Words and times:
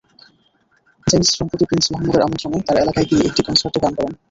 James 1.07 1.29
সম্প্রতি 1.39 1.65
prince 1.65 1.85
মোহাম্মদের 1.87 2.25
আমন্ত্রণে 2.25 2.65
তাঁর 2.67 2.81
এলাকায় 2.83 3.07
গিয়ে 3.09 3.27
একটি 3.29 3.41
কনসার্টে 3.43 3.79
গান 3.83 3.93
করেন। 3.97 4.13